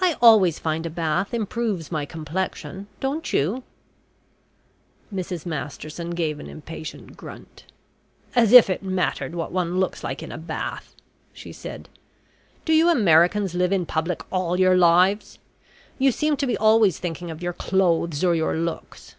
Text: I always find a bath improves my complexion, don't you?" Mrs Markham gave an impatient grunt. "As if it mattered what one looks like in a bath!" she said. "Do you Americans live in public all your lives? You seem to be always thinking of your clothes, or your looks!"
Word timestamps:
I 0.00 0.14
always 0.22 0.60
find 0.60 0.86
a 0.86 0.90
bath 0.90 1.34
improves 1.34 1.90
my 1.90 2.06
complexion, 2.06 2.86
don't 3.00 3.32
you?" 3.32 3.64
Mrs 5.12 5.44
Markham 5.44 6.14
gave 6.14 6.38
an 6.38 6.46
impatient 6.48 7.16
grunt. 7.16 7.64
"As 8.36 8.52
if 8.52 8.70
it 8.70 8.84
mattered 8.84 9.34
what 9.34 9.50
one 9.50 9.80
looks 9.80 10.04
like 10.04 10.22
in 10.22 10.30
a 10.30 10.38
bath!" 10.38 10.94
she 11.32 11.52
said. 11.52 11.88
"Do 12.64 12.72
you 12.72 12.88
Americans 12.88 13.56
live 13.56 13.72
in 13.72 13.86
public 13.86 14.22
all 14.30 14.56
your 14.60 14.76
lives? 14.76 15.40
You 15.98 16.12
seem 16.12 16.36
to 16.36 16.46
be 16.46 16.56
always 16.56 17.00
thinking 17.00 17.32
of 17.32 17.42
your 17.42 17.52
clothes, 17.52 18.22
or 18.22 18.36
your 18.36 18.56
looks!" 18.56 19.16